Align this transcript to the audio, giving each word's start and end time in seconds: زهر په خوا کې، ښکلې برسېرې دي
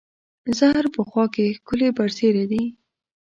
زهر 0.57 0.85
په 0.95 1.01
خوا 1.09 1.25
کې، 1.33 1.55
ښکلې 1.57 1.89
برسېرې 1.97 2.45
دي 2.51 2.63